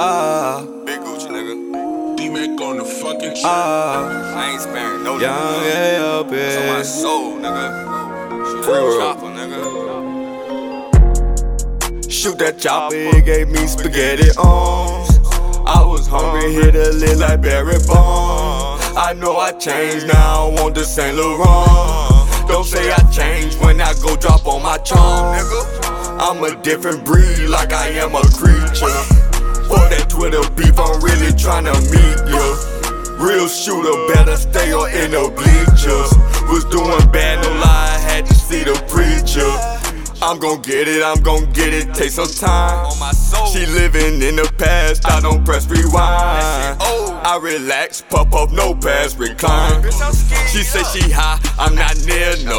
[0.00, 1.54] Ah, Big Gucci, nigga.
[2.16, 3.44] D-Mac on the fucking shit.
[3.44, 6.30] ah, I ain't sparing no young nigga.
[6.30, 8.64] yeah, It's on my soul, nigga.
[8.64, 9.00] Free Real world.
[9.00, 9.60] chopper, nigga.
[12.10, 15.10] Shoot that chopper, it gave me spaghetti arms.
[15.66, 18.84] I was hungry, hit a lit like Barry Bonds.
[18.96, 22.48] I know I changed, now I want the Saint Laurent.
[22.48, 25.64] Don't say I changed when I go drop on my charm, nigga.
[26.20, 28.86] I'm a different breed, like I am a creature.
[29.68, 32.44] For that Twitter beef, I'm really tryna meet ya.
[33.22, 36.10] Real shooter, better stay on in the bleachers.
[36.48, 39.48] Was doing bad, no lie, I had to see the preacher.
[40.20, 42.86] I'm gon' get it, I'm gon' get it, take some time.
[42.86, 43.46] On my soul.
[43.46, 46.78] She living in the past, I don't press rewind.
[47.28, 49.82] I relax, puff up, no pass, recline.
[49.82, 50.48] Bitch, I'm scared.
[50.48, 52.57] She say she high, I'm not near, no.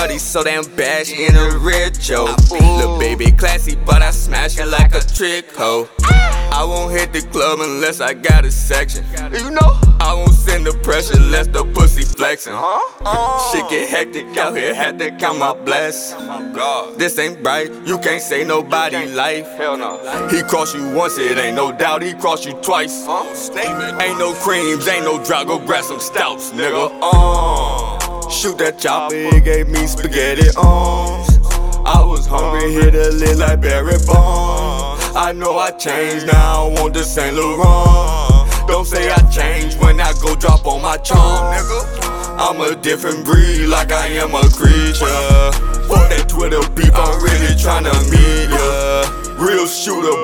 [0.00, 2.34] Shawty so damn bad, she in a red Joe.
[2.50, 5.90] Little baby classy, but I smash her like a trick hoe.
[6.00, 9.04] I won't hit the club unless I got a section.
[9.30, 12.54] You know, I won't send the pressure unless the pussy flexing.
[12.56, 13.52] Huh?
[13.52, 16.14] Shit get hectic out here, had to count my bless.
[16.16, 16.98] Oh, God.
[16.98, 19.46] This ain't right, you can't say nobody life.
[19.58, 19.98] Hell no.
[20.28, 23.04] He crossed you once, it ain't no doubt, he crossed you twice.
[23.06, 24.00] Huh?
[24.00, 26.88] Ain't no creams, ain't no drought, go grab some stouts, nigga.
[27.02, 27.99] Uh,
[28.30, 31.38] shoot that chopper, it gave me spaghetti arms.
[31.84, 35.04] I was hungry, hit a lit like Barry Bonds.
[35.16, 38.68] I know I changed, now I want the Saint Laurent.
[38.68, 42.10] Don't say I changed when I go drop on my charm, nigga.
[42.38, 45.50] I'm a different breed, like I am a creature.
[45.90, 49.44] For that Twitter beef, I'm really tryna meet ya.
[49.44, 50.14] Real shooter,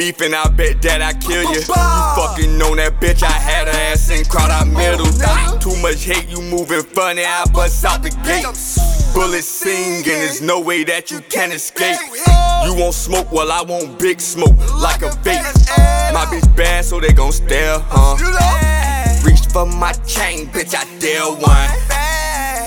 [0.00, 1.60] beefing, I bet that I kill you.
[1.60, 5.04] You fucking know that bitch, I had her ass in crowd out middle.
[5.60, 8.48] Too much hate, you moving funny, I bust out the gate.
[9.12, 12.00] Bullets singing, there's no way that you can escape.
[12.64, 15.44] You won't smoke, well, I want big smoke, like a vape.
[16.14, 18.16] My bitch bad, so they gon' stare, huh?
[19.22, 21.68] Reach for my chain, bitch, I dare one.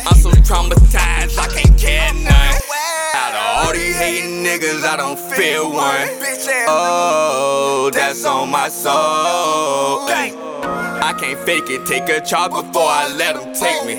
[0.05, 2.72] I'm so traumatized, I can't care none.
[3.73, 6.07] All these hating niggas, I don't feel one.
[6.67, 8.93] Oh, that's on my soul.
[10.05, 13.95] I can't fake it, take a charge before I let them take oh, me.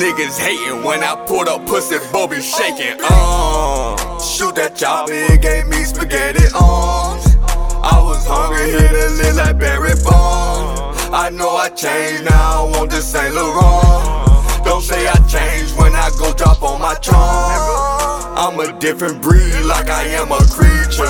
[0.00, 2.96] Niggas hating when I pulled up, pussy bo be oh, shaking.
[3.02, 7.36] Oh, shoot that chopper, it gave me spaghetti arms.
[7.84, 11.10] I was hungry, hit a lit like Barry Bonds.
[11.12, 14.64] I know I changed, now I want the Saint Laurent.
[14.64, 15.59] Don't say I changed
[18.60, 21.06] a different breed, like I am a creature.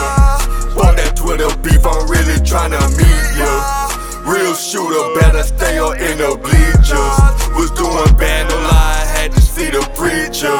[0.74, 3.90] For that Twitter beef, I'm really tryna meet ya.
[4.24, 7.18] Real shooter, better stay on in the bleachers.
[7.56, 10.54] Was doing bad, no lie, had to see the preacher.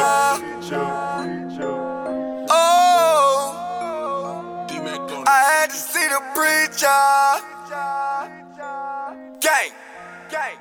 [2.51, 3.55] Oh,
[5.27, 7.01] I had to see the preacher.
[9.41, 9.72] Gang,
[10.31, 10.59] gang,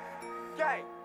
[0.58, 0.99] gang.